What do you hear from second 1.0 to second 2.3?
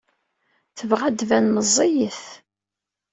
ad d-tban meẓẓiyet.